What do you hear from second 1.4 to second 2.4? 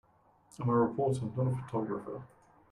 a photographer.